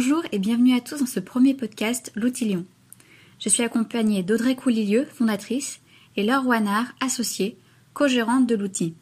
Bonjour 0.00 0.22
et 0.30 0.38
bienvenue 0.38 0.76
à 0.76 0.80
tous 0.80 1.00
dans 1.00 1.06
ce 1.06 1.18
premier 1.18 1.54
podcast 1.54 2.12
L'Outil 2.14 2.44
Lyon. 2.44 2.64
Je 3.40 3.48
suis 3.48 3.64
accompagnée 3.64 4.22
d'Audrey 4.22 4.54
Coulilieu, 4.54 5.04
fondatrice, 5.12 5.80
et 6.16 6.22
Laure 6.22 6.46
Wanard, 6.46 6.86
associée, 7.00 7.58
co-gérante 7.94 8.46
de 8.46 8.54
l'outil. 8.54 8.94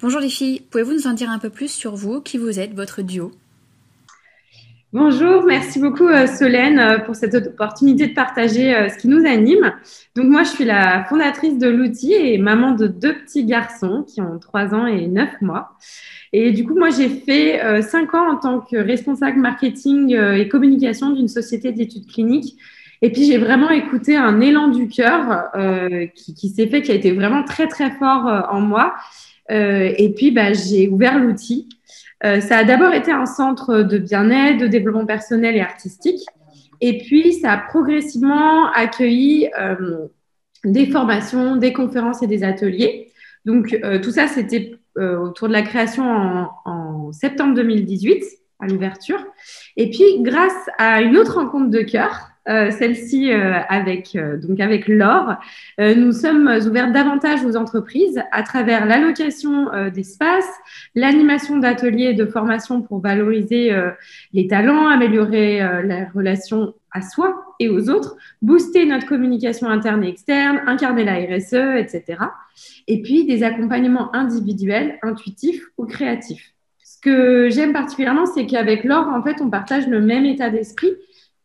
Bonjour 0.00 0.20
les 0.20 0.30
filles, 0.30 0.60
pouvez-vous 0.70 0.92
nous 0.92 1.06
en 1.08 1.14
dire 1.14 1.30
un 1.30 1.40
peu 1.40 1.50
plus 1.50 1.68
sur 1.68 1.96
vous, 1.96 2.20
qui 2.20 2.38
vous 2.38 2.60
êtes, 2.60 2.74
votre 2.74 3.02
duo? 3.02 3.32
Bonjour, 4.92 5.44
merci 5.44 5.78
beaucoup 5.78 6.08
euh, 6.08 6.26
Solène 6.26 6.80
euh, 6.80 6.98
pour 6.98 7.14
cette 7.14 7.36
opportunité 7.36 8.08
de 8.08 8.12
partager 8.12 8.74
euh, 8.74 8.88
ce 8.88 8.98
qui 8.98 9.06
nous 9.06 9.24
anime. 9.24 9.72
Donc 10.16 10.26
moi, 10.26 10.42
je 10.42 10.48
suis 10.48 10.64
la 10.64 11.04
fondatrice 11.04 11.58
de 11.58 11.68
l'outil 11.68 12.12
et 12.12 12.38
maman 12.38 12.72
de 12.72 12.88
deux 12.88 13.14
petits 13.14 13.44
garçons 13.44 14.02
qui 14.02 14.20
ont 14.20 14.40
3 14.40 14.74
ans 14.74 14.86
et 14.88 15.06
9 15.06 15.42
mois. 15.42 15.76
Et 16.32 16.50
du 16.50 16.64
coup, 16.64 16.76
moi, 16.76 16.90
j'ai 16.90 17.08
fait 17.08 17.62
euh, 17.62 17.82
cinq 17.82 18.14
ans 18.14 18.32
en 18.32 18.36
tant 18.36 18.58
que 18.58 18.76
responsable 18.78 19.38
marketing 19.38 20.16
et 20.16 20.48
communication 20.48 21.10
d'une 21.10 21.28
société 21.28 21.70
d'études 21.70 22.08
cliniques. 22.08 22.56
Et 23.00 23.12
puis, 23.12 23.26
j'ai 23.26 23.38
vraiment 23.38 23.70
écouté 23.70 24.16
un 24.16 24.40
élan 24.40 24.66
du 24.66 24.88
cœur 24.88 25.52
qui, 26.16 26.34
qui 26.34 26.48
s'est 26.48 26.66
fait, 26.66 26.82
qui 26.82 26.90
a 26.90 26.96
été 26.96 27.12
vraiment 27.12 27.44
très, 27.44 27.68
très 27.68 27.92
fort 27.92 28.48
en 28.50 28.60
moi. 28.60 28.96
et 29.48 30.12
puis, 30.16 30.32
bah, 30.32 30.52
j'ai 30.52 30.88
ouvert 30.88 31.18
l'outil. 31.18 31.68
Ça 32.22 32.58
a 32.58 32.64
d'abord 32.64 32.92
été 32.92 33.10
un 33.12 33.26
centre 33.26 33.82
de 33.82 33.98
bien-être, 33.98 34.58
de 34.58 34.66
développement 34.66 35.06
personnel 35.06 35.56
et 35.56 35.60
artistique. 35.60 36.20
Et 36.80 36.98
puis, 36.98 37.32
ça 37.34 37.52
a 37.52 37.58
progressivement 37.58 38.70
accueilli 38.72 39.48
des 40.64 40.86
formations, 40.86 41.56
des 41.56 41.72
conférences 41.72 42.22
et 42.22 42.26
des 42.26 42.44
ateliers. 42.44 43.12
Donc, 43.46 43.78
tout 44.02 44.10
ça, 44.10 44.26
c'était 44.26 44.78
euh, 44.98 45.16
autour 45.18 45.46
de 45.46 45.52
la 45.52 45.62
création 45.62 46.04
en, 46.64 47.12
septembre 47.12 47.54
2018 47.54 48.24
à 48.58 48.66
l'ouverture. 48.66 49.24
Et 49.76 49.88
puis, 49.88 50.20
grâce 50.20 50.68
à 50.78 51.00
une 51.00 51.16
autre 51.16 51.36
rencontre 51.36 51.70
de 51.70 51.80
cœur, 51.82 52.29
euh, 52.48 52.70
celle-ci 52.70 53.32
euh, 53.32 53.60
avec 53.68 54.16
donc 54.42 54.60
avec 54.60 54.88
Laure, 54.88 55.36
nous 55.78 56.12
sommes 56.12 56.48
ouverts 56.66 56.92
davantage 56.92 57.44
aux 57.44 57.56
entreprises 57.56 58.20
à 58.32 58.42
travers 58.42 58.86
l'allocation 58.86 59.68
d'espace, 59.92 60.48
l'animation 60.94 61.58
d'ateliers 61.58 62.10
et 62.10 62.14
de 62.14 62.26
formation 62.26 62.82
pour 62.82 63.00
valoriser 63.00 63.72
les 64.32 64.46
talents, 64.46 64.88
améliorer 64.88 65.58
la 65.84 66.06
relation 66.14 66.74
à 66.92 67.02
soi 67.02 67.44
et 67.60 67.68
aux 67.68 67.88
autres, 67.88 68.16
booster 68.42 68.84
notre 68.84 69.06
communication 69.06 69.68
interne 69.68 70.02
et 70.02 70.08
externe, 70.08 70.60
incarner 70.66 71.04
la 71.04 71.14
RSE, 71.14 71.78
etc 71.78 72.18
et 72.86 73.02
puis 73.02 73.24
des 73.24 73.42
accompagnements 73.42 74.14
individuels, 74.14 74.98
intuitifs 75.02 75.62
ou 75.78 75.86
créatifs. 75.86 76.54
Ce 76.82 76.98
que 77.00 77.48
j'aime 77.50 77.72
particulièrement, 77.72 78.26
c'est 78.26 78.46
qu'avec 78.46 78.84
Laure, 78.84 79.08
en 79.08 79.22
fait, 79.22 79.40
on 79.40 79.48
partage 79.48 79.86
le 79.86 80.00
même 80.00 80.24
état 80.24 80.50
d'esprit, 80.50 80.92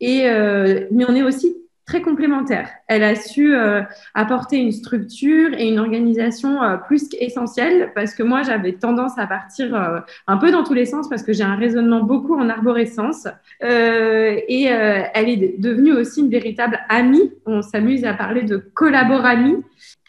et, 0.00 0.28
euh, 0.28 0.86
mais 0.90 1.04
on 1.08 1.14
est 1.14 1.22
aussi 1.22 1.56
très 1.86 2.02
complémentaires. 2.02 2.68
Elle 2.88 3.04
a 3.04 3.14
su 3.14 3.54
euh, 3.54 3.80
apporter 4.14 4.56
une 4.56 4.72
structure 4.72 5.54
et 5.54 5.68
une 5.68 5.78
organisation 5.78 6.60
euh, 6.60 6.76
plus 6.78 7.08
qu'essentielle 7.08 7.92
parce 7.94 8.12
que 8.12 8.24
moi, 8.24 8.42
j'avais 8.42 8.72
tendance 8.72 9.16
à 9.18 9.28
partir 9.28 10.04
un 10.26 10.36
peu 10.36 10.50
dans 10.50 10.64
tous 10.64 10.74
les 10.74 10.84
sens 10.84 11.08
parce 11.08 11.22
que 11.22 11.32
j'ai 11.32 11.44
un 11.44 11.54
raisonnement 11.54 12.02
beaucoup 12.02 12.34
en 12.34 12.48
arborescence. 12.48 13.28
et 13.60 14.64
elle 14.64 15.28
est 15.28 15.60
devenue 15.60 15.92
aussi 15.92 16.20
une 16.20 16.30
véritable 16.30 16.80
amie. 16.88 17.32
On 17.46 17.62
s'amuse 17.62 18.04
à 18.04 18.14
parler 18.14 18.42
de 18.42 18.56
collaboramie 18.56 19.62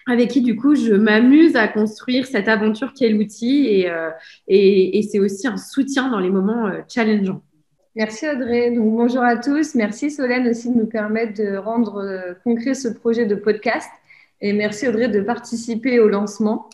avec 0.07 0.29
qui 0.31 0.41
du 0.41 0.55
coup 0.55 0.73
je 0.73 0.94
m'amuse 0.94 1.55
à 1.55 1.67
construire 1.67 2.25
cette 2.25 2.47
aventure 2.47 2.94
qui 2.94 3.06
est 3.06 3.09
l'outil 3.09 3.67
et, 3.67 3.89
euh, 3.89 4.09
et, 4.47 4.97
et 4.97 5.01
c'est 5.03 5.19
aussi 5.19 5.47
un 5.47 5.57
soutien 5.57 6.09
dans 6.09 6.19
les 6.19 6.29
moments 6.29 6.67
euh, 6.67 6.81
challengeants. 6.88 7.41
Merci 7.97 8.30
Audrey. 8.30 8.69
Donc, 8.69 8.91
bonjour 8.91 9.24
à 9.24 9.38
tous. 9.38 9.74
Merci 9.74 10.12
Solène 10.12 10.47
aussi 10.47 10.69
de 10.69 10.78
nous 10.78 10.85
permettre 10.85 11.34
de 11.34 11.58
rendre 11.58 11.97
euh, 11.97 12.35
concret 12.44 12.75
ce 12.75 12.90
projet 12.90 13.25
de 13.25 13.34
podcast. 13.34 13.90
Et 14.40 14.53
merci 14.53 14.88
Audrey 14.88 15.08
de 15.08 15.19
participer 15.19 16.00
au 16.00 16.07
lancement. 16.07 16.69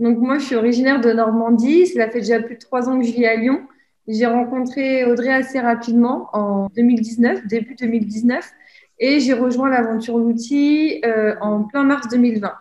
Donc 0.00 0.18
moi, 0.18 0.40
je 0.40 0.46
suis 0.46 0.56
originaire 0.56 1.00
de 1.00 1.12
Normandie. 1.12 1.86
Cela 1.86 2.10
fait 2.10 2.18
déjà 2.18 2.40
plus 2.40 2.56
de 2.56 2.60
trois 2.60 2.88
ans 2.88 2.98
que 2.98 3.06
je 3.06 3.12
vis 3.12 3.26
à 3.26 3.36
Lyon. 3.36 3.60
J'ai 4.08 4.26
rencontré 4.26 5.04
Audrey 5.04 5.32
assez 5.32 5.60
rapidement 5.60 6.30
en 6.32 6.66
2019, 6.74 7.46
début 7.46 7.76
2019, 7.76 8.44
et 8.98 9.20
j'ai 9.20 9.34
rejoint 9.34 9.70
l'aventure 9.70 10.18
l'outil 10.18 11.00
en 11.40 11.62
plein 11.62 11.84
mars 11.84 12.08
2020. 12.08 12.52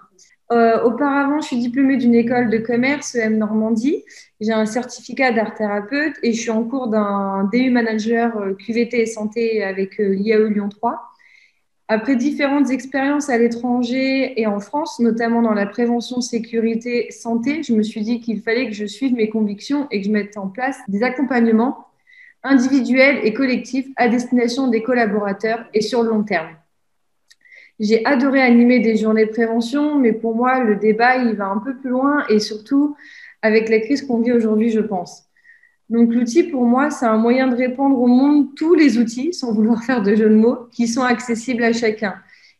Euh, 0.51 0.83
auparavant, 0.83 1.41
je 1.41 1.47
suis 1.47 1.57
diplômée 1.57 1.97
d'une 1.97 2.13
école 2.13 2.51
de 2.51 2.59
commerce 2.59 3.15
EM 3.15 3.37
Normandie. 3.37 4.03
J'ai 4.39 4.53
un 4.53 4.67
certificat 4.67 5.31
d'art 5.31 5.55
thérapeute 5.55 6.13
et 6.21 6.33
je 6.33 6.39
suis 6.39 6.51
en 6.51 6.63
cours 6.63 6.87
d'un 6.87 7.49
DU 7.51 7.71
manager 7.71 8.37
euh, 8.37 8.53
QVT 8.53 9.01
et 9.01 9.05
santé 9.07 9.63
avec 9.63 9.99
euh, 9.99 10.13
l'IAE 10.13 10.49
Lyon 10.49 10.69
3. 10.69 11.01
Après 11.87 12.15
différentes 12.15 12.69
expériences 12.69 13.29
à 13.29 13.39
l'étranger 13.39 14.39
et 14.39 14.45
en 14.45 14.59
France, 14.59 14.99
notamment 14.99 15.41
dans 15.41 15.53
la 15.53 15.65
prévention, 15.65 16.21
sécurité, 16.21 17.09
santé, 17.11 17.63
je 17.63 17.73
me 17.73 17.81
suis 17.81 18.01
dit 18.01 18.21
qu'il 18.21 18.41
fallait 18.41 18.67
que 18.67 18.73
je 18.73 18.85
suive 18.85 19.13
mes 19.13 19.29
convictions 19.29 19.87
et 19.89 20.01
que 20.01 20.07
je 20.07 20.11
mette 20.11 20.37
en 20.37 20.47
place 20.47 20.77
des 20.87 21.01
accompagnements 21.01 21.87
individuels 22.43 23.19
et 23.23 23.33
collectifs 23.33 23.87
à 23.95 24.09
destination 24.09 24.67
des 24.67 24.83
collaborateurs 24.83 25.65
et 25.73 25.81
sur 25.81 26.03
le 26.03 26.09
long 26.09 26.23
terme. 26.23 26.55
J'ai 27.79 28.05
adoré 28.05 28.41
animer 28.41 28.79
des 28.79 28.95
journées 28.95 29.25
de 29.25 29.31
prévention, 29.31 29.99
mais 29.99 30.13
pour 30.13 30.35
moi, 30.35 30.63
le 30.63 30.77
débat, 30.77 31.17
il 31.17 31.35
va 31.35 31.47
un 31.47 31.57
peu 31.57 31.75
plus 31.75 31.89
loin 31.89 32.25
et 32.29 32.39
surtout 32.39 32.95
avec 33.41 33.69
la 33.69 33.79
crise 33.79 34.01
qu'on 34.01 34.21
vit 34.21 34.31
aujourd'hui, 34.31 34.69
je 34.69 34.79
pense. 34.79 35.25
Donc 35.89 36.13
l'outil, 36.13 36.43
pour 36.43 36.63
moi, 36.65 36.89
c'est 36.89 37.05
un 37.05 37.17
moyen 37.17 37.47
de 37.47 37.55
répondre 37.55 37.99
au 37.99 38.07
monde 38.07 38.55
tous 38.55 38.73
les 38.73 38.97
outils, 38.97 39.33
sans 39.33 39.53
vouloir 39.53 39.83
faire 39.83 40.01
de 40.01 40.15
jeu 40.15 40.29
de 40.29 40.35
mots, 40.35 40.67
qui 40.71 40.87
sont 40.87 41.03
accessibles 41.03 41.63
à 41.63 41.73
chacun. 41.73 42.15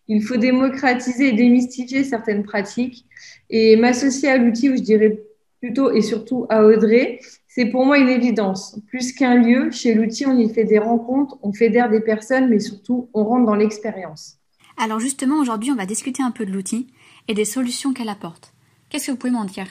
Il 0.08 0.22
faut 0.22 0.38
démocratiser 0.38 1.30
et 1.30 1.32
démystifier 1.32 2.04
certaines 2.04 2.44
pratiques. 2.44 3.06
Et 3.50 3.78
m'associer 3.78 4.30
à 4.30 4.38
l'outil, 4.38 4.70
ou 4.70 4.76
je 4.76 4.82
dirais 4.82 5.20
plutôt 5.62 5.92
et 5.92 6.02
surtout 6.02 6.46
à 6.50 6.64
Audrey, 6.64 7.20
c'est 7.48 7.68
pour 7.68 7.86
moi 7.86 7.98
une 7.98 8.10
évidence. 8.10 8.80
Plus 8.88 9.14
qu'un 9.14 9.36
lieu, 9.36 9.72
chez 9.72 9.94
l'outil, 9.94 10.26
on 10.28 10.38
y 10.38 10.50
fait 10.54 10.66
des 10.66 10.78
rencontres, 10.78 11.38
on 11.42 11.54
fédère 11.54 11.90
des 11.90 12.02
personnes, 12.02 12.50
mais 12.50 12.60
surtout, 12.60 13.10
on 13.14 13.24
rentre 13.24 13.46
dans 13.46 13.56
l'expérience. 13.56 14.40
Alors 14.78 15.00
justement, 15.00 15.40
aujourd'hui, 15.40 15.72
on 15.72 15.76
va 15.76 15.86
discuter 15.86 16.22
un 16.22 16.32
peu 16.32 16.46
de 16.46 16.52
l'outil 16.52 16.88
et 17.28 17.34
des 17.34 17.46
solutions 17.46 17.94
qu'elle 17.94 18.10
apporte. 18.10 18.54
Qu'est-ce 18.90 19.08
que 19.08 19.12
vous 19.12 19.18
pouvez 19.18 19.32
m'en 19.32 19.46
dire? 19.46 19.68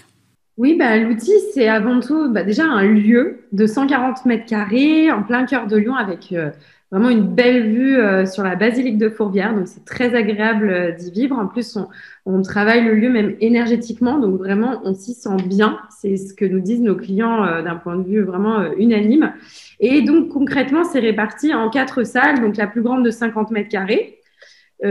Oui, 0.56 0.76
bah, 0.78 0.96
l'outil, 0.96 1.32
c'est 1.52 1.68
avant 1.68 2.00
tout 2.00 2.32
bah, 2.32 2.42
déjà 2.42 2.64
un 2.64 2.84
lieu 2.84 3.40
de 3.52 3.66
140 3.66 4.24
mètres 4.24 4.46
carrés 4.46 5.10
en 5.10 5.22
plein 5.22 5.44
cœur 5.46 5.66
de 5.66 5.76
Lyon 5.76 5.94
avec 5.96 6.32
euh, 6.32 6.50
vraiment 6.90 7.10
une 7.10 7.26
belle 7.26 7.70
vue 7.70 7.96
euh, 7.98 8.24
sur 8.24 8.44
la 8.44 8.56
basilique 8.56 8.96
de 8.96 9.10
Fourvière. 9.10 9.54
Donc, 9.54 9.66
c'est 9.66 9.84
très 9.84 10.14
agréable 10.14 10.70
euh, 10.70 10.92
d'y 10.92 11.10
vivre. 11.10 11.36
En 11.36 11.48
plus, 11.48 11.76
on, 11.76 11.88
on, 12.24 12.40
travaille 12.40 12.84
le 12.84 12.94
lieu 12.94 13.10
même 13.10 13.34
énergétiquement. 13.40 14.18
Donc, 14.18 14.38
vraiment, 14.38 14.80
on 14.84 14.94
s'y 14.94 15.12
sent 15.12 15.36
bien. 15.44 15.80
C'est 15.90 16.16
ce 16.16 16.32
que 16.32 16.46
nous 16.46 16.60
disent 16.60 16.80
nos 16.80 16.96
clients 16.96 17.62
d'un 17.62 17.76
point 17.76 17.96
de 17.96 18.08
vue 18.08 18.22
vraiment 18.22 18.62
unanime. 18.78 19.34
Et 19.80 20.02
donc, 20.02 20.28
concrètement, 20.28 20.84
c'est 20.84 21.00
réparti 21.00 21.52
en 21.52 21.68
quatre 21.68 22.04
salles. 22.04 22.40
Donc, 22.40 22.56
la 22.56 22.68
plus 22.68 22.82
grande 22.82 23.04
de 23.04 23.10
50 23.10 23.50
mètres 23.50 23.68
carrés 23.68 24.20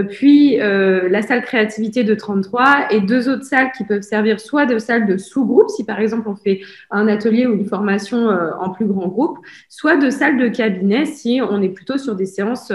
puis 0.10 0.60
euh, 0.60 1.10
la 1.10 1.22
salle 1.22 1.44
créativité 1.44 2.04
de 2.04 2.16
33 2.16 2.88
et 2.92 3.02
deux 3.02 3.30
autres 3.30 3.44
salles 3.44 3.72
qui 3.78 3.84
peuvent 3.84 4.02
servir 4.02 4.40
soit 4.40 4.66
de 4.66 4.80
salles 4.80 5.06
de 5.06 5.18
sous-groupe, 5.18 5.70
si 5.70 5.86
par 5.86 6.00
exemple 6.00 6.28
on 6.30 6.36
fait 6.36 6.62
un 6.90 7.08
atelier 7.08 7.46
ou 7.46 7.54
une 7.54 7.66
formation 7.66 8.30
euh, 8.30 8.52
en 8.60 8.70
plus 8.70 8.86
grand 8.86 9.08
groupe, 9.08 9.38
soit 9.70 9.98
de 9.98 10.10
salles 10.10 10.38
de 10.38 10.48
cabinet 10.48 11.06
si 11.06 11.42
on 11.42 11.62
est 11.62 11.70
plutôt 11.70 11.98
sur 11.98 12.16
des 12.16 12.26
séances 12.26 12.72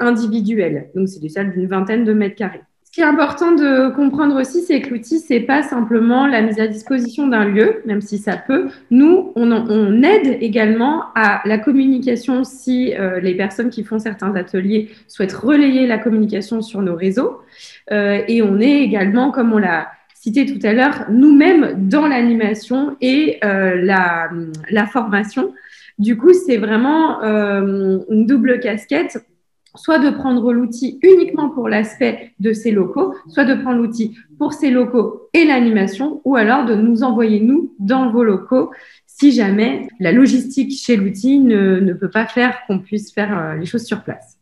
individuelles. 0.00 0.90
Donc 0.94 1.08
c'est 1.08 1.20
des 1.20 1.28
salles 1.28 1.52
d'une 1.52 1.66
vingtaine 1.66 2.04
de 2.04 2.12
mètres 2.12 2.36
carrés. 2.36 2.62
Ce 2.94 3.00
qui 3.00 3.02
est 3.02 3.10
important 3.10 3.50
de 3.50 3.92
comprendre 3.92 4.40
aussi, 4.40 4.62
c'est 4.62 4.80
que 4.80 4.90
l'outil, 4.90 5.18
c'est 5.18 5.40
pas 5.40 5.64
simplement 5.64 6.28
la 6.28 6.42
mise 6.42 6.60
à 6.60 6.68
disposition 6.68 7.26
d'un 7.26 7.44
lieu, 7.44 7.82
même 7.86 8.00
si 8.00 8.18
ça 8.18 8.36
peut. 8.36 8.68
Nous, 8.92 9.32
on, 9.34 9.50
on 9.50 10.02
aide 10.04 10.38
également 10.40 11.06
à 11.16 11.42
la 11.44 11.58
communication 11.58 12.44
si 12.44 12.94
euh, 12.94 13.18
les 13.18 13.34
personnes 13.34 13.70
qui 13.70 13.82
font 13.82 13.98
certains 13.98 14.36
ateliers 14.36 14.90
souhaitent 15.08 15.32
relayer 15.32 15.88
la 15.88 15.98
communication 15.98 16.62
sur 16.62 16.82
nos 16.82 16.94
réseaux. 16.94 17.40
Euh, 17.90 18.22
et 18.28 18.42
on 18.42 18.60
est 18.60 18.82
également, 18.82 19.32
comme 19.32 19.52
on 19.52 19.58
l'a 19.58 19.88
cité 20.14 20.46
tout 20.46 20.64
à 20.64 20.72
l'heure, 20.72 21.06
nous-mêmes 21.10 21.88
dans 21.88 22.06
l'animation 22.06 22.96
et 23.00 23.40
euh, 23.42 23.74
la, 23.74 24.30
la, 24.70 24.86
formation. 24.86 25.52
Du 25.98 26.16
coup, 26.16 26.32
c'est 26.32 26.58
vraiment 26.58 27.24
euh, 27.24 27.98
une 28.08 28.24
double 28.24 28.60
casquette 28.60 29.18
soit 29.76 29.98
de 29.98 30.10
prendre 30.10 30.52
l'outil 30.52 30.98
uniquement 31.02 31.50
pour 31.50 31.68
l'aspect 31.68 32.32
de 32.40 32.52
ces 32.52 32.70
locaux, 32.70 33.14
soit 33.28 33.44
de 33.44 33.54
prendre 33.54 33.78
l'outil 33.78 34.16
pour 34.38 34.52
ces 34.52 34.70
locaux 34.70 35.28
et 35.32 35.44
l'animation, 35.44 36.20
ou 36.24 36.36
alors 36.36 36.64
de 36.64 36.74
nous 36.74 37.02
envoyer, 37.02 37.40
nous, 37.40 37.74
dans 37.78 38.10
vos 38.10 38.24
locaux, 38.24 38.70
si 39.06 39.32
jamais 39.32 39.88
la 40.00 40.12
logistique 40.12 40.72
chez 40.72 40.96
l'outil 40.96 41.38
ne, 41.38 41.80
ne, 41.80 41.92
peut 41.92 42.10
pas 42.10 42.26
faire 42.26 42.66
qu'on 42.66 42.80
puisse 42.80 43.12
faire 43.12 43.38
euh, 43.38 43.54
les 43.54 43.66
choses 43.66 43.84
sur 43.84 44.02
place. 44.02 44.38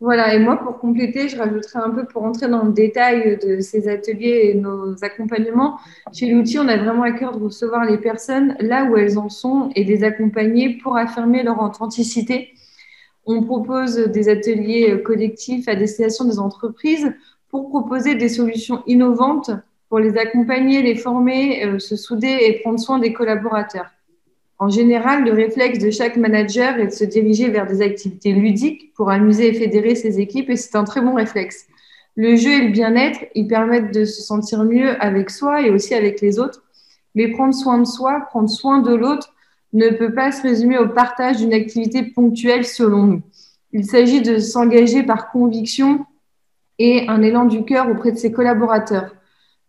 Voilà, 0.00 0.32
et 0.32 0.38
moi, 0.38 0.56
pour 0.56 0.78
compléter, 0.78 1.28
je 1.28 1.36
rajouterai 1.36 1.80
un 1.80 1.90
peu 1.90 2.04
pour 2.04 2.22
entrer 2.22 2.48
dans 2.48 2.62
le 2.62 2.72
détail 2.72 3.36
de 3.44 3.58
ces 3.58 3.88
ateliers 3.88 4.50
et 4.50 4.54
nos 4.54 4.94
accompagnements. 5.02 5.78
Chez 6.12 6.30
l'outil, 6.30 6.56
on 6.60 6.68
a 6.68 6.76
vraiment 6.76 7.02
à 7.02 7.10
cœur 7.10 7.36
de 7.36 7.42
recevoir 7.42 7.84
les 7.84 7.98
personnes 7.98 8.54
là 8.60 8.84
où 8.84 8.96
elles 8.96 9.18
en 9.18 9.28
sont 9.28 9.70
et 9.74 9.82
les 9.82 10.04
accompagner 10.04 10.78
pour 10.80 10.96
affirmer 10.96 11.42
leur 11.42 11.60
authenticité 11.60 12.54
On 13.30 13.42
propose 13.42 13.96
des 13.96 14.30
ateliers 14.30 15.02
collectifs 15.02 15.68
à 15.68 15.74
destination 15.74 16.24
des 16.24 16.38
entreprises 16.38 17.12
pour 17.50 17.68
proposer 17.68 18.14
des 18.14 18.30
solutions 18.30 18.82
innovantes 18.86 19.50
pour 19.90 19.98
les 19.98 20.16
accompagner, 20.16 20.80
les 20.80 20.94
former, 20.94 21.62
euh, 21.64 21.78
se 21.78 21.94
souder 21.94 22.38
et 22.40 22.60
prendre 22.60 22.80
soin 22.80 22.98
des 22.98 23.12
collaborateurs. 23.12 23.90
En 24.58 24.70
général, 24.70 25.24
le 25.24 25.32
réflexe 25.32 25.78
de 25.78 25.90
chaque 25.90 26.16
manager 26.16 26.78
est 26.78 26.86
de 26.86 26.92
se 26.92 27.04
diriger 27.04 27.50
vers 27.50 27.66
des 27.66 27.82
activités 27.82 28.32
ludiques 28.32 28.94
pour 28.94 29.10
amuser 29.10 29.48
et 29.48 29.52
fédérer 29.52 29.94
ses 29.94 30.20
équipes 30.20 30.48
et 30.48 30.56
c'est 30.56 30.74
un 30.74 30.84
très 30.84 31.02
bon 31.02 31.14
réflexe. 31.14 31.66
Le 32.16 32.34
jeu 32.34 32.50
et 32.50 32.62
le 32.62 32.72
bien-être, 32.72 33.20
ils 33.34 33.46
permettent 33.46 33.92
de 33.92 34.06
se 34.06 34.22
sentir 34.22 34.64
mieux 34.64 35.00
avec 35.02 35.28
soi 35.28 35.60
et 35.60 35.70
aussi 35.70 35.94
avec 35.94 36.22
les 36.22 36.38
autres. 36.38 36.64
Mais 37.14 37.28
prendre 37.28 37.54
soin 37.54 37.78
de 37.78 37.86
soi, 37.86 38.22
prendre 38.30 38.48
soin 38.48 38.78
de 38.78 38.94
l'autre 38.94 39.34
ne 39.72 39.90
peut 39.90 40.14
pas 40.14 40.32
se 40.32 40.42
résumer 40.42 40.78
au 40.78 40.88
partage 40.88 41.38
d'une 41.38 41.52
activité 41.52 42.02
ponctuelle 42.02 42.64
selon 42.64 43.04
nous. 43.04 43.22
Il 43.72 43.84
s'agit 43.84 44.22
de 44.22 44.38
s'engager 44.38 45.02
par 45.02 45.30
conviction 45.30 46.06
et 46.78 47.06
un 47.08 47.22
élan 47.22 47.44
du 47.44 47.64
cœur 47.64 47.88
auprès 47.88 48.12
de 48.12 48.16
ses 48.16 48.32
collaborateurs. 48.32 49.14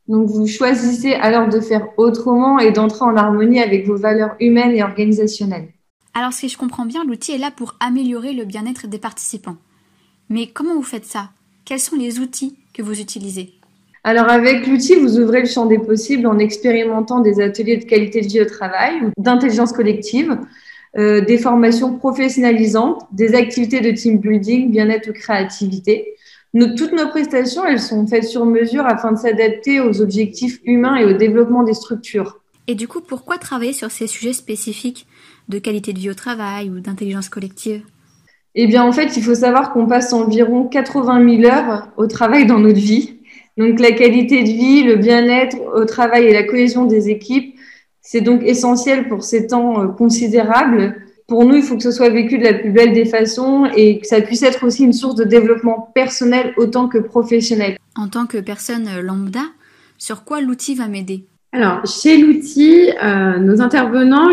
Donc, 0.07 0.27
vous 0.27 0.47
choisissez 0.47 1.13
alors 1.13 1.49
de 1.49 1.59
faire 1.59 1.87
autrement 1.97 2.59
et 2.59 2.71
d'entrer 2.71 3.05
en 3.05 3.15
harmonie 3.15 3.61
avec 3.61 3.85
vos 3.85 3.97
valeurs 3.97 4.35
humaines 4.39 4.71
et 4.71 4.83
organisationnelles. 4.83 5.69
Alors, 6.13 6.33
si 6.33 6.49
je 6.49 6.57
comprends 6.57 6.85
bien, 6.85 7.03
l'outil 7.03 7.33
est 7.33 7.37
là 7.37 7.51
pour 7.51 7.75
améliorer 7.79 8.33
le 8.33 8.45
bien-être 8.45 8.87
des 8.87 8.97
participants. 8.97 9.57
Mais 10.29 10.47
comment 10.47 10.75
vous 10.75 10.83
faites 10.83 11.05
ça? 11.05 11.29
Quels 11.65 11.79
sont 11.79 11.95
les 11.95 12.19
outils 12.19 12.57
que 12.73 12.81
vous 12.81 12.99
utilisez? 12.99 13.58
Alors 14.03 14.29
avec 14.29 14.65
l'outil, 14.67 14.95
vous 14.95 15.19
ouvrez 15.19 15.41
le 15.41 15.47
champ 15.47 15.65
des 15.65 15.79
possibles 15.79 16.27
en 16.27 16.39
expérimentant 16.39 17.19
des 17.19 17.41
ateliers 17.41 17.77
de 17.77 17.85
qualité 17.85 18.21
de 18.21 18.27
vie 18.27 18.41
au 18.41 18.45
travail, 18.45 18.93
d'intelligence 19.17 19.73
collective, 19.73 20.37
euh, 20.97 21.21
des 21.21 21.37
formations 21.37 21.97
professionnalisantes, 21.97 23.03
des 23.11 23.35
activités 23.35 23.81
de 23.81 23.91
team 23.91 24.17
building, 24.17 24.71
bien-être 24.71 25.09
ou 25.09 25.13
créativité 25.13 26.15
toutes 26.75 26.93
nos 26.93 27.07
prestations, 27.07 27.65
elles 27.65 27.79
sont 27.79 28.05
faites 28.07 28.25
sur 28.25 28.45
mesure 28.45 28.85
afin 28.85 29.11
de 29.11 29.17
s'adapter 29.17 29.79
aux 29.79 30.01
objectifs 30.01 30.59
humains 30.65 30.95
et 30.95 31.05
au 31.05 31.13
développement 31.13 31.63
des 31.63 31.73
structures. 31.73 32.39
Et 32.67 32.75
du 32.75 32.87
coup, 32.87 33.01
pourquoi 33.01 33.37
travailler 33.37 33.73
sur 33.73 33.91
ces 33.91 34.07
sujets 34.07 34.33
spécifiques 34.33 35.07
de 35.47 35.59
qualité 35.59 35.93
de 35.93 35.99
vie 35.99 36.09
au 36.09 36.13
travail 36.13 36.69
ou 36.69 36.79
d'intelligence 36.79 37.29
collective? 37.29 37.83
Eh 38.55 38.67
bien, 38.67 38.83
en 38.83 38.91
fait, 38.91 39.15
il 39.15 39.23
faut 39.23 39.35
savoir 39.35 39.73
qu'on 39.73 39.87
passe 39.87 40.11
environ 40.11 40.65
80 40.65 41.41
000 41.41 41.51
heures 41.51 41.87
au 41.97 42.07
travail 42.07 42.45
dans 42.45 42.59
notre 42.59 42.79
vie. 42.79 43.18
Donc, 43.59 43.79
la 43.79 43.91
qualité 43.91 44.41
de 44.41 44.47
vie, 44.47 44.83
le 44.83 44.95
bien-être 44.95 45.57
au 45.75 45.85
travail 45.85 46.25
et 46.25 46.33
la 46.33 46.43
cohésion 46.43 46.85
des 46.85 47.09
équipes, 47.09 47.55
c'est 48.01 48.21
donc 48.21 48.41
essentiel 48.43 49.07
pour 49.07 49.23
ces 49.23 49.45
temps 49.45 49.83
euh, 49.83 49.87
considérables 49.89 50.95
pour 51.29 51.45
nous, 51.45 51.55
il 51.55 51.63
faut 51.63 51.77
que 51.77 51.83
ce 51.83 51.91
soit 51.91 52.09
vécu 52.09 52.39
de 52.39 52.43
la 52.43 52.55
plus 52.55 52.71
belle 52.71 52.91
des 52.91 53.05
façons 53.05 53.69
et 53.75 53.99
que 53.99 54.07
ça 54.07 54.19
puisse 54.19 54.41
être 54.41 54.65
aussi 54.65 54.83
une 54.83 54.93
source 54.93 55.15
de 55.15 55.23
développement 55.23 55.91
personnel 55.93 56.53
autant 56.57 56.87
que 56.87 56.97
professionnel. 56.97 57.77
En 57.95 58.07
tant 58.07 58.25
que 58.25 58.39
personne 58.39 58.89
lambda, 59.01 59.43
sur 59.97 60.23
quoi 60.23 60.41
l'outil 60.41 60.73
va 60.73 60.87
m'aider? 60.87 61.25
Alors, 61.51 61.85
chez 61.85 62.17
l'outil, 62.17 62.89
euh, 63.03 63.37
nos 63.37 63.61
intervenants, 63.61 64.29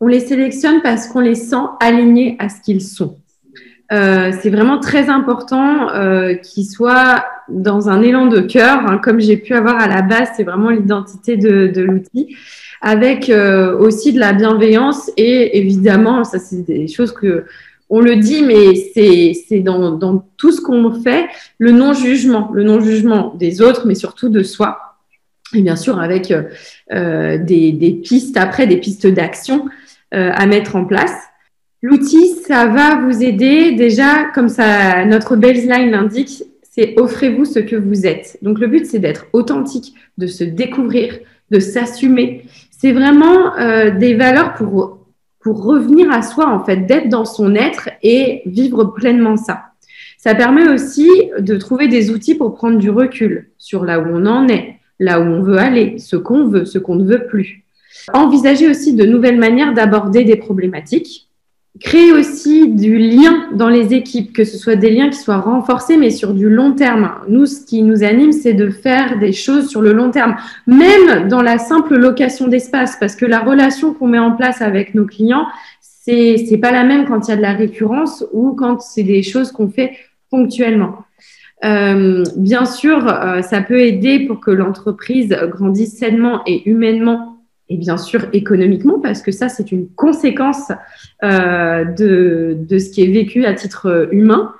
on 0.00 0.06
les 0.06 0.20
sélectionne 0.20 0.82
parce 0.82 1.06
qu'on 1.06 1.20
les 1.20 1.34
sent 1.34 1.56
alignés 1.80 2.36
à 2.38 2.48
ce 2.48 2.60
qu'ils 2.60 2.82
sont. 2.82 3.16
Euh, 3.92 4.30
c'est 4.40 4.50
vraiment 4.50 4.78
très 4.78 5.08
important 5.08 5.88
euh, 5.90 6.34
qu'ils 6.34 6.66
soient 6.66 7.24
dans 7.50 7.88
un 7.88 8.02
élan 8.02 8.26
de 8.26 8.40
cœur, 8.40 8.80
hein, 8.86 8.98
comme 9.02 9.20
j'ai 9.20 9.36
pu 9.36 9.54
avoir 9.54 9.80
à 9.80 9.88
la 9.88 10.02
base, 10.02 10.28
c'est 10.36 10.44
vraiment 10.44 10.70
l'identité 10.70 11.36
de, 11.36 11.80
l'outil 11.82 12.36
avec 12.82 13.28
euh, 13.28 13.76
aussi 13.78 14.12
de 14.12 14.18
la 14.18 14.32
bienveillance 14.32 15.10
et 15.16 15.58
évidemment, 15.58 16.24
ça 16.24 16.38
c'est 16.38 16.62
des 16.62 16.88
choses 16.88 17.12
que 17.12 17.44
on 17.90 18.00
le 18.00 18.16
dit, 18.16 18.42
mais 18.42 18.74
c'est 18.94 19.60
dans, 19.60 19.90
dans 19.90 20.24
tout 20.36 20.52
ce 20.52 20.60
qu'on 20.60 20.92
fait, 21.02 21.26
le 21.58 21.72
non-jugement, 21.72 22.50
le 22.54 22.62
non-jugement 22.62 23.34
des 23.34 23.60
autres, 23.60 23.86
mais 23.86 23.96
surtout 23.96 24.28
de 24.28 24.44
soi. 24.44 24.78
Et 25.54 25.62
bien 25.62 25.74
sûr, 25.74 25.98
avec 25.98 26.32
euh, 26.92 27.38
des, 27.38 27.72
des, 27.72 27.90
pistes 27.90 28.36
après, 28.36 28.68
des 28.68 28.76
pistes 28.76 29.08
d'action 29.08 29.66
euh, 30.14 30.30
à 30.32 30.46
mettre 30.46 30.76
en 30.76 30.84
place. 30.84 31.12
L'outil, 31.82 32.34
ça 32.46 32.66
va 32.66 32.96
vous 32.96 33.24
aider 33.24 33.72
déjà, 33.72 34.26
comme 34.34 34.48
ça, 34.48 35.04
notre 35.04 35.34
baseline 35.34 35.90
l'indique, 35.90 36.44
offrez-vous 36.96 37.44
ce 37.44 37.58
que 37.58 37.76
vous 37.76 38.06
êtes. 38.06 38.38
Donc 38.42 38.58
le 38.58 38.66
but, 38.66 38.86
c'est 38.86 38.98
d'être 38.98 39.26
authentique, 39.32 39.94
de 40.18 40.26
se 40.26 40.44
découvrir, 40.44 41.18
de 41.50 41.58
s'assumer 41.58 42.44
c'est 42.80 42.92
vraiment 42.92 43.58
euh, 43.58 43.90
des 43.90 44.14
valeurs 44.14 44.54
pour, 44.54 45.00
pour 45.38 45.64
revenir 45.64 46.10
à 46.10 46.22
soi, 46.22 46.48
en 46.48 46.64
fait, 46.64 46.86
d'être 46.86 47.10
dans 47.10 47.26
son 47.26 47.54
être 47.54 47.90
et 48.02 48.40
vivre 48.46 48.84
pleinement 48.84 49.36
ça. 49.36 49.64
Ça 50.16 50.34
permet 50.34 50.66
aussi 50.66 51.08
de 51.38 51.56
trouver 51.56 51.88
des 51.88 52.10
outils 52.10 52.34
pour 52.34 52.54
prendre 52.54 52.78
du 52.78 52.88
recul 52.88 53.50
sur 53.58 53.84
là 53.84 54.00
où 54.00 54.06
on 54.06 54.24
en 54.24 54.48
est, 54.48 54.76
là 54.98 55.20
où 55.20 55.24
on 55.24 55.42
veut 55.42 55.58
aller, 55.58 55.98
ce 55.98 56.16
qu'on 56.16 56.46
veut, 56.46 56.64
ce 56.64 56.78
qu'on 56.78 56.94
ne 56.94 57.04
veut 57.04 57.26
plus. 57.26 57.64
Envisager 58.14 58.70
aussi 58.70 58.94
de 58.94 59.04
nouvelles 59.04 59.38
manières 59.38 59.74
d'aborder 59.74 60.24
des 60.24 60.36
problématiques 60.36 61.28
Créer 61.80 62.12
aussi 62.12 62.68
du 62.68 62.98
lien 62.98 63.48
dans 63.54 63.70
les 63.70 63.94
équipes, 63.94 64.34
que 64.34 64.44
ce 64.44 64.58
soit 64.58 64.76
des 64.76 64.90
liens 64.90 65.08
qui 65.08 65.16
soient 65.16 65.38
renforcés, 65.38 65.96
mais 65.96 66.10
sur 66.10 66.34
du 66.34 66.50
long 66.50 66.72
terme. 66.72 67.10
Nous, 67.26 67.46
ce 67.46 67.64
qui 67.64 67.82
nous 67.82 68.04
anime, 68.04 68.32
c'est 68.32 68.52
de 68.52 68.68
faire 68.68 69.18
des 69.18 69.32
choses 69.32 69.68
sur 69.68 69.80
le 69.80 69.94
long 69.94 70.10
terme, 70.10 70.36
même 70.66 71.28
dans 71.28 71.40
la 71.40 71.56
simple 71.56 71.96
location 71.96 72.48
d'espace, 72.48 72.96
parce 73.00 73.16
que 73.16 73.24
la 73.24 73.40
relation 73.40 73.94
qu'on 73.94 74.08
met 74.08 74.18
en 74.18 74.32
place 74.32 74.60
avec 74.60 74.94
nos 74.94 75.06
clients, 75.06 75.46
c'est 75.80 76.44
c'est 76.48 76.58
pas 76.58 76.70
la 76.70 76.84
même 76.84 77.06
quand 77.06 77.28
il 77.28 77.30
y 77.30 77.34
a 77.34 77.36
de 77.36 77.42
la 77.42 77.52
récurrence 77.52 78.24
ou 78.32 78.52
quand 78.52 78.80
c'est 78.80 79.02
des 79.02 79.22
choses 79.22 79.50
qu'on 79.50 79.70
fait 79.70 79.92
ponctuellement. 80.30 80.98
Euh, 81.64 82.24
bien 82.36 82.64
sûr, 82.64 83.06
euh, 83.06 83.42
ça 83.42 83.60
peut 83.62 83.80
aider 83.80 84.20
pour 84.20 84.40
que 84.40 84.50
l'entreprise 84.50 85.36
grandisse 85.50 85.98
sainement 85.98 86.42
et 86.46 86.68
humainement 86.68 87.29
et 87.70 87.76
bien 87.76 87.96
sûr 87.96 88.26
économiquement, 88.32 88.98
parce 88.98 89.22
que 89.22 89.30
ça, 89.30 89.48
c'est 89.48 89.72
une 89.72 89.88
conséquence 89.88 90.72
euh, 91.22 91.84
de, 91.84 92.58
de, 92.58 92.78
ce 92.78 92.90
qui 92.90 93.02
est 93.02 93.10
vécu 93.10 93.46
à 93.46 93.54
titre 93.54 94.08
humain. 94.10 94.52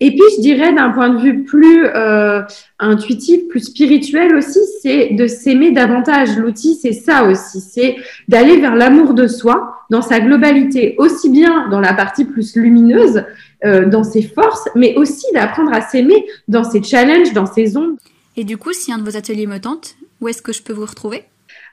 Et 0.00 0.10
puis, 0.10 0.22
je 0.36 0.40
dirais 0.40 0.72
d'un 0.72 0.90
point 0.90 1.08
de 1.08 1.20
vue 1.20 1.42
plus 1.44 1.86
euh, 1.86 2.42
intuitif, 2.78 3.48
plus 3.48 3.60
spirituel 3.60 4.36
aussi, 4.36 4.60
c'est 4.80 5.10
de 5.14 5.26
s'aimer 5.26 5.72
davantage. 5.72 6.36
L'outil, 6.36 6.76
c'est 6.80 6.92
ça 6.92 7.24
aussi, 7.24 7.60
c'est 7.60 7.96
d'aller 8.28 8.60
vers 8.60 8.76
l'amour 8.76 9.14
de 9.14 9.26
soi 9.26 9.74
dans 9.90 10.02
sa 10.02 10.20
globalité, 10.20 10.94
aussi 10.98 11.30
bien 11.30 11.68
dans 11.70 11.80
la 11.80 11.92
partie 11.92 12.24
plus 12.24 12.56
lumineuse, 12.56 13.24
euh, 13.64 13.86
dans 13.86 14.04
ses 14.04 14.22
forces, 14.22 14.68
mais 14.74 14.94
aussi 14.96 15.26
d'apprendre 15.34 15.72
à 15.72 15.80
s'aimer 15.80 16.24
dans 16.48 16.64
ses 16.64 16.82
challenges, 16.82 17.32
dans 17.32 17.46
ses 17.46 17.76
ombres. 17.76 17.98
Et 18.36 18.44
du 18.44 18.56
coup, 18.56 18.72
si 18.72 18.92
un 18.92 18.98
de 18.98 19.04
vos 19.04 19.16
ateliers 19.16 19.46
me 19.46 19.58
tente, 19.58 19.96
où 20.20 20.28
est-ce 20.28 20.42
que 20.42 20.52
je 20.52 20.62
peux 20.62 20.72
vous 20.72 20.86
retrouver? 20.86 21.24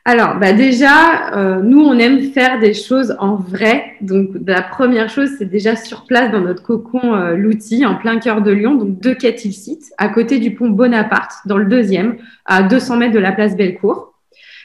Alors, 0.04 0.40
bah 0.40 0.52
déjà, 0.52 1.36
euh, 1.36 1.62
nous, 1.62 1.80
on 1.80 1.98
aime 2.00 2.32
faire 2.32 2.60
des 2.60 2.74
choses 2.74 3.16
en 3.20 3.36
vrai. 3.36 3.94
Donc, 4.02 4.30
la 4.48 4.64
première 4.64 5.10
chose, 5.10 5.30
c'est 5.38 5.46
déjà 5.46 5.76
sur 5.76 6.06
place 6.06 6.32
dans 6.32 6.42
notre 6.42 6.64
cocon 6.64 7.14
euh, 7.14 7.36
l'outil, 7.36 7.86
en 7.86 7.96
plein 7.96 8.18
cœur 8.18 8.42
de 8.42 8.52
Lyon, 8.52 8.74
donc 8.74 9.00
deux 9.00 9.14
Catil 9.14 9.54
Site, 9.54 9.92
à 10.00 10.10
côté 10.10 10.40
du 10.40 10.56
pont 10.56 10.70
Bonaparte, 10.70 11.34
dans 11.46 11.58
le 11.58 11.66
deuxième, 11.66 12.18
à 12.46 12.64
200 12.64 12.98
mètres 12.98 13.14
de 13.14 13.20
la 13.20 13.32
place 13.32 13.56
Bellecour. 13.56 14.16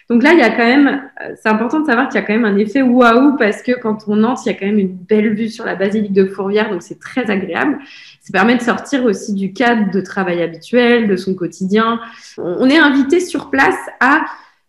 Donc 0.09 0.23
là, 0.23 0.33
il 0.33 0.39
y 0.39 0.43
a 0.43 0.51
quand 0.51 0.65
même, 0.65 1.03
euh, 1.23 1.35
c'est 1.43 1.51
important 1.51 1.81
de 1.81 1.87
savoir 1.87 2.09
qu'il 2.09 2.19
y 2.19 2.25
a 2.25 2.27
quand 2.27 2.33
même 2.33 2.47
un 2.47 2.57
effet 2.57 2.81
waouh 2.81 3.37
parce 3.37 3.61
que 3.61 3.73
quand 3.73 4.05
on 4.07 4.23
entre, 4.23 4.43
il 4.47 4.53
y 4.53 4.55
a 4.55 4.59
quand 4.59 4.67
même 4.67 4.79
une 4.79 4.97
belle 4.97 5.35
vue 5.35 5.49
sur 5.51 5.67
la 5.67 5.75
basilique 5.75 6.15
de 6.15 6.25
Fourvière, 6.25 6.71
donc 6.71 6.81
c'est 6.81 6.99
très 6.99 7.31
agréable. 7.31 7.79
Ça 8.23 8.33
permet 8.33 8.57
de 8.57 8.63
sortir 8.63 9.05
aussi 9.05 9.35
du 9.35 9.53
cadre 9.53 9.91
de 9.91 10.01
travail 10.01 10.43
habituel, 10.43 11.09
de 11.09 11.17
son 11.17 11.35
quotidien. 11.35 12.01
On 12.39 12.71
est 12.71 12.79
invité 12.79 13.21
sur 13.21 13.51
place 13.51 13.77
à 14.01 14.25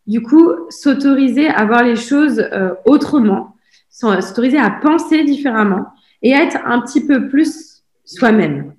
du 0.08 0.22
coup, 0.22 0.52
s'autoriser 0.70 1.48
à 1.50 1.66
voir 1.66 1.84
les 1.84 1.98
choses 1.98 2.40
euh, 2.40 2.72
autrement, 2.86 3.56
s'autoriser 3.90 4.58
à 4.58 4.70
penser 4.70 5.24
différemment 5.24 5.86
et 6.22 6.32
être 6.32 6.58
un 6.66 6.82
petit 6.82 7.06
peu 7.06 7.28
plus 7.28 7.84
soi-même. 8.06 8.74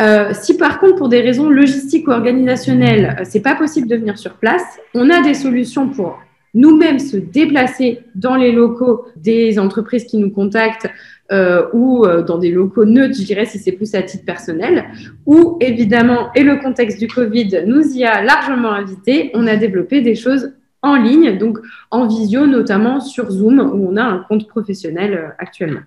Euh, 0.00 0.30
si 0.32 0.56
par 0.56 0.78
contre, 0.78 0.96
pour 0.96 1.08
des 1.08 1.20
raisons 1.20 1.50
logistiques 1.50 2.06
ou 2.06 2.12
organisationnelles, 2.12 3.16
euh, 3.18 3.24
c'est 3.24 3.40
pas 3.40 3.56
possible 3.56 3.88
de 3.88 3.96
venir 3.96 4.16
sur 4.16 4.34
place, 4.34 4.78
on 4.94 5.10
a 5.10 5.20
des 5.22 5.34
solutions 5.34 5.88
pour 5.88 6.20
nous-mêmes 6.58 6.98
se 6.98 7.16
déplacer 7.16 8.00
dans 8.14 8.34
les 8.34 8.50
locaux 8.50 9.06
des 9.16 9.58
entreprises 9.58 10.04
qui 10.04 10.18
nous 10.18 10.30
contactent 10.30 10.88
euh, 11.30 11.68
ou 11.72 12.04
euh, 12.04 12.22
dans 12.22 12.38
des 12.38 12.50
locaux 12.50 12.84
neutres, 12.84 13.14
je 13.16 13.24
dirais, 13.24 13.46
si 13.46 13.58
c'est 13.58 13.72
plus 13.72 13.94
à 13.94 14.02
titre 14.02 14.24
personnel, 14.24 14.86
ou 15.24 15.56
évidemment, 15.60 16.32
et 16.34 16.42
le 16.42 16.56
contexte 16.56 16.98
du 16.98 17.06
Covid 17.06 17.64
nous 17.66 17.96
y 17.96 18.04
a 18.04 18.22
largement 18.22 18.72
invité, 18.72 19.30
on 19.34 19.46
a 19.46 19.56
développé 19.56 20.00
des 20.00 20.14
choses 20.14 20.52
en 20.82 20.96
ligne, 20.96 21.38
donc 21.38 21.58
en 21.90 22.08
visio, 22.08 22.46
notamment 22.46 23.00
sur 23.00 23.30
Zoom, 23.30 23.60
où 23.60 23.88
on 23.92 23.96
a 23.96 24.02
un 24.02 24.18
compte 24.18 24.48
professionnel 24.48 25.14
euh, 25.14 25.28
actuellement. 25.38 25.80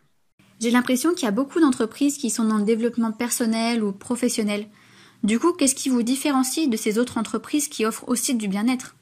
J'ai 0.61 0.71
l'impression 0.71 1.13
qu'il 1.13 1.25
y 1.25 1.27
a 1.27 1.31
beaucoup 1.31 1.59
d'entreprises 1.59 2.17
qui 2.17 2.29
sont 2.29 2.45
dans 2.45 2.57
le 2.57 2.65
développement 2.65 3.11
personnel 3.11 3.83
ou 3.83 3.91
professionnel. 3.91 4.65
Du 5.23 5.37
coup, 5.37 5.53
qu'est-ce 5.53 5.75
qui 5.75 5.89
vous 5.89 6.03
différencie 6.03 6.69
de 6.69 6.77
ces 6.77 6.97
autres 6.97 7.17
entreprises 7.17 7.67
qui 7.67 7.85
offrent 7.85 8.07
aussi 8.07 8.35
du 8.35 8.47
bien-être? 8.47 8.95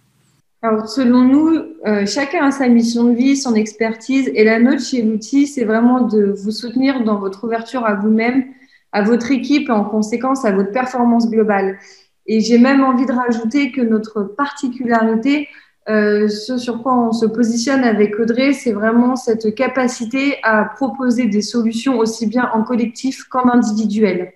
Alors, 0.61 0.89
selon 0.89 1.21
nous, 1.21 1.49
euh, 1.87 2.05
chacun 2.05 2.47
a 2.47 2.51
sa 2.51 2.67
mission 2.67 3.05
de 3.05 3.15
vie, 3.15 3.37
son 3.37 3.55
expertise, 3.55 4.29
et 4.33 4.43
la 4.43 4.59
nôtre 4.59 4.83
chez 4.83 5.01
l'outil, 5.01 5.47
c'est 5.47 5.63
vraiment 5.63 6.01
de 6.01 6.33
vous 6.35 6.51
soutenir 6.51 7.05
dans 7.05 7.17
votre 7.17 7.45
ouverture 7.45 7.85
à 7.85 7.95
vous-même, 7.95 8.43
à 8.91 9.01
votre 9.01 9.31
équipe 9.31 9.69
et 9.69 9.71
en 9.71 9.85
conséquence 9.85 10.43
à 10.43 10.51
votre 10.51 10.71
performance 10.71 11.29
globale. 11.29 11.79
Et 12.25 12.41
j'ai 12.41 12.57
même 12.57 12.83
envie 12.83 13.05
de 13.05 13.11
rajouter 13.13 13.71
que 13.71 13.79
notre 13.79 14.23
particularité, 14.23 15.47
euh, 15.87 16.27
ce 16.27 16.57
sur 16.57 16.83
quoi 16.83 17.07
on 17.07 17.13
se 17.13 17.25
positionne 17.25 17.85
avec 17.85 18.19
Audrey, 18.19 18.51
c'est 18.51 18.73
vraiment 18.73 19.15
cette 19.15 19.55
capacité 19.55 20.39
à 20.43 20.65
proposer 20.65 21.27
des 21.27 21.41
solutions 21.41 21.97
aussi 21.99 22.27
bien 22.27 22.49
en 22.53 22.63
collectif 22.63 23.23
qu'en 23.23 23.49
individuel. 23.49 24.33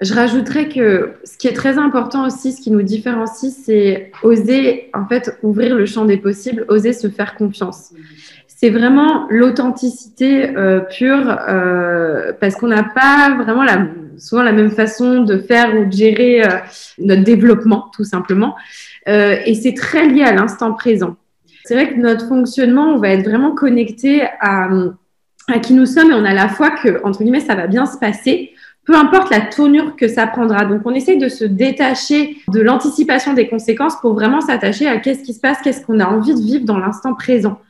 Je 0.00 0.14
rajouterais 0.14 0.68
que 0.68 1.12
ce 1.24 1.36
qui 1.36 1.46
est 1.46 1.52
très 1.52 1.76
important 1.76 2.26
aussi, 2.26 2.52
ce 2.52 2.62
qui 2.62 2.70
nous 2.70 2.82
différencie, 2.82 3.54
c'est 3.64 4.12
oser 4.22 4.90
en 4.94 5.06
fait 5.06 5.38
ouvrir 5.42 5.74
le 5.74 5.84
champ 5.84 6.06
des 6.06 6.16
possibles, 6.16 6.64
oser 6.68 6.94
se 6.94 7.08
faire 7.08 7.34
confiance. 7.34 7.92
C'est 8.46 8.70
vraiment 8.70 9.26
l'authenticité 9.28 10.56
euh, 10.56 10.80
pure 10.80 11.38
euh, 11.48 12.32
parce 12.40 12.56
qu'on 12.56 12.68
n'a 12.68 12.82
pas 12.82 13.36
vraiment 13.42 13.66
souvent 14.16 14.42
la 14.42 14.52
même 14.52 14.70
façon 14.70 15.22
de 15.22 15.38
faire 15.38 15.74
ou 15.78 15.84
de 15.84 15.92
gérer 15.92 16.44
euh, 16.44 16.48
notre 16.98 17.22
développement, 17.22 17.90
tout 17.94 18.04
simplement. 18.04 18.56
Et 19.06 19.54
c'est 19.54 19.74
très 19.74 20.06
lié 20.06 20.22
à 20.22 20.32
l'instant 20.32 20.72
présent. 20.72 21.16
C'est 21.64 21.74
vrai 21.74 21.92
que 21.92 21.98
notre 21.98 22.28
fonctionnement, 22.28 22.94
on 22.94 22.98
va 22.98 23.08
être 23.08 23.24
vraiment 23.24 23.54
connecté 23.54 24.22
à, 24.40 24.68
à 25.48 25.58
qui 25.58 25.72
nous 25.72 25.86
sommes 25.86 26.10
et 26.10 26.14
on 26.14 26.24
a 26.24 26.32
la 26.32 26.48
foi 26.48 26.70
que, 26.70 27.02
entre 27.02 27.22
guillemets, 27.22 27.40
ça 27.40 27.54
va 27.54 27.66
bien 27.66 27.86
se 27.86 27.98
passer 27.98 28.52
peu 28.90 28.96
importe 28.96 29.30
la 29.30 29.42
tournure 29.42 29.94
que 29.94 30.08
ça 30.08 30.26
prendra. 30.26 30.64
Donc, 30.64 30.80
on 30.84 30.92
essaye 30.92 31.16
de 31.16 31.28
se 31.28 31.44
détacher 31.44 32.38
de 32.48 32.60
l'anticipation 32.60 33.34
des 33.34 33.46
conséquences 33.46 33.94
pour 34.00 34.14
vraiment 34.14 34.40
s'attacher 34.40 34.88
à 34.88 34.96
qu'est-ce 34.96 35.22
qui 35.22 35.32
se 35.32 35.38
passe, 35.38 35.58
qu'est-ce 35.62 35.86
qu'on 35.86 36.00
a 36.00 36.06
envie 36.06 36.34
de 36.34 36.40
vivre 36.40 36.64
dans 36.64 36.76
l'instant 36.76 37.14
présent. 37.14 37.60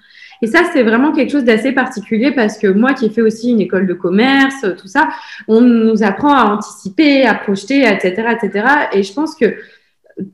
Et 0.41 0.47
ça, 0.47 0.61
c'est 0.73 0.83
vraiment 0.83 1.13
quelque 1.13 1.31
chose 1.31 1.45
d'assez 1.45 1.73
particulier 1.73 2.33
parce 2.33 2.57
que 2.57 2.69
moi 2.69 2.95
qui 2.95 3.05
ai 3.05 3.11
fait 3.11 3.21
aussi 3.21 3.51
une 3.51 3.61
école 3.61 3.87
de 3.87 3.93
commerce, 3.93 4.65
tout 4.81 4.87
ça, 4.87 5.11
on 5.47 5.61
nous 5.61 6.03
apprend 6.03 6.33
à 6.33 6.55
anticiper, 6.55 7.27
à 7.27 7.35
projeter, 7.35 7.83
etc., 7.83 8.39
etc. 8.43 8.67
Et 8.95 9.03
je 9.03 9.13
pense 9.13 9.35
que 9.35 9.57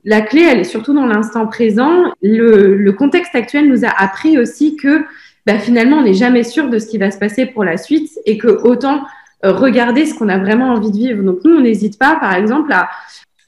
la 0.04 0.20
clé, 0.20 0.42
elle 0.48 0.60
est 0.60 0.64
surtout 0.64 0.94
dans 0.94 1.06
l'instant 1.06 1.48
présent. 1.48 2.12
Le, 2.22 2.88
contexte 2.92 3.34
actuel 3.34 3.68
nous 3.68 3.84
a 3.84 3.88
appris 3.88 4.38
aussi 4.38 4.76
que 4.76 5.00
bah, 5.46 5.58
finalement, 5.58 5.96
on 5.96 6.02
n'est 6.02 6.14
jamais 6.14 6.44
sûr 6.44 6.70
de 6.70 6.78
ce 6.78 6.86
qui 6.86 6.98
va 6.98 7.10
se 7.10 7.18
passer 7.18 7.44
pour 7.44 7.64
la 7.64 7.76
suite 7.76 8.08
et 8.24 8.38
que 8.38 8.46
autant 8.46 9.02
regarder 9.42 10.06
ce 10.06 10.14
qu'on 10.14 10.28
a 10.28 10.38
vraiment 10.38 10.72
envie 10.72 10.90
de 10.90 10.96
vivre. 10.96 11.22
Donc 11.22 11.38
nous, 11.44 11.56
on 11.56 11.60
n'hésite 11.60 11.98
pas, 11.98 12.16
par 12.20 12.34
exemple, 12.34 12.72
à, 12.72 12.88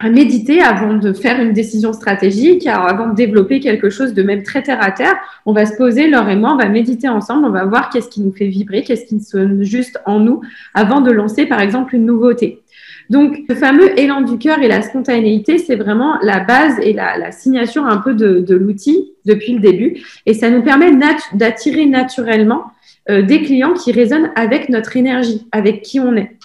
à 0.00 0.11
méditer 0.11 0.62
avant 0.62 0.95
de 0.95 1.12
faire 1.12 1.40
une 1.40 1.52
décision 1.52 1.92
stratégique, 1.92 2.66
avant 2.68 3.09
de 3.09 3.14
développer 3.14 3.59
quelque 3.59 3.90
chose 3.90 4.14
de 4.14 4.23
même 4.23 4.45
très 4.45 4.62
terre 4.62 4.80
à 4.80 4.92
terre. 4.92 5.16
On 5.45 5.52
va 5.52 5.66
se 5.66 5.76
poser, 5.76 6.09
Laure 6.09 6.28
et 6.28 6.37
moi, 6.37 6.52
on 6.52 6.57
va 6.57 6.68
méditer 6.68 7.09
ensemble, 7.09 7.47
on 7.47 7.50
va 7.50 7.64
voir 7.64 7.90
qu'est-ce 7.90 8.09
qui 8.09 8.21
nous 8.21 8.33
fait 8.33 8.47
vibrer, 8.47 8.85
qu'est-ce 8.85 9.07
qui 9.07 9.18
sonne 9.18 9.64
juste 9.64 9.99
en 10.07 10.21
nous 10.21 10.40
avant 10.73 11.00
de 11.00 11.11
lancer, 11.11 11.47
par 11.47 11.61
exemple, 11.61 11.97
une 11.97 12.07
nouveauté. 12.07 12.62
Donc, 13.11 13.40
le 13.49 13.54
fameux 13.54 13.99
élan 13.99 14.21
du 14.21 14.38
cœur 14.38 14.61
et 14.61 14.68
la 14.68 14.83
spontanéité, 14.83 15.59
c'est 15.59 15.76
vraiment 15.76 16.18
la 16.23 16.40
base 16.40 16.78
et 16.80 16.92
la, 16.92 17.16
la 17.16 17.33
signature 17.33 17.87
un 17.87 17.97
peu 17.97 18.14
de, 18.14 18.40
de 18.40 18.54
l'outil 18.54 19.14
depuis 19.25 19.54
le 19.54 19.61
début. 19.61 20.04
Et 20.26 20.35
ça 20.35 20.50
nous 20.50 20.62
permet 20.62 20.92
d'attirer 21.33 21.87
naturellement 21.87 22.64
euh, 23.10 23.22
des 23.22 23.42
clients 23.42 23.72
qui 23.72 23.90
résonnent 23.92 24.30
avec 24.34 24.68
notre 24.68 24.96
énergie, 24.96 25.46
avec 25.50 25.82
qui 25.82 25.98
on 25.98 26.14
est. 26.16 26.36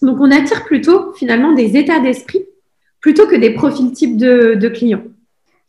Donc, 0.00 0.18
on 0.20 0.30
attire 0.30 0.64
plutôt 0.64 1.12
finalement 1.14 1.52
des 1.52 1.76
états 1.76 2.00
d'esprit 2.00 2.44
plutôt 3.00 3.26
que 3.26 3.36
des 3.36 3.50
profils 3.50 3.92
types 3.92 4.16
de, 4.16 4.68
clients. 4.68 5.02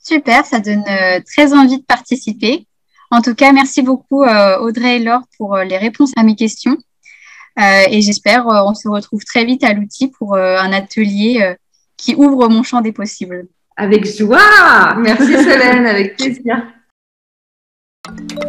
Super, 0.03 0.46
ça 0.46 0.60
donne 0.60 0.84
euh, 0.89 1.19
très 1.25 1.53
envie 1.53 1.77
de 1.77 1.84
participer. 1.84 2.65
En 3.12 3.22
tout 3.22 3.36
cas, 3.36 3.51
merci 3.51 3.81
beaucoup 3.81 4.24
euh, 4.24 4.58
Audrey 4.60 4.98
et 4.98 5.00
Laure 5.00 5.24
pour 5.38 5.58
les 5.58 5.77
réponses 5.77 6.12
à 6.15 6.24
mes 6.24 6.36
questions. 6.36 6.77
et 7.58 8.01
j'espère 8.01 8.46
on 8.48 8.74
se 8.74 8.88
retrouve 8.88 9.24
très 9.25 9.43
vite 9.43 9.63
à 9.63 9.74
l'outil 9.74 10.08
pour 10.08 10.38
un 10.38 10.72
atelier 10.72 11.55
qui 11.98 12.15
ouvre 12.15 12.48
mon 12.48 12.63
champ 12.63 12.81
des 12.81 12.93
possibles. 12.93 13.48
Avec 13.75 14.05
joie. 14.05 14.96
Merci 14.98 15.34
Solène, 15.43 15.86
avec 15.86 16.15
plaisir. 16.17 16.63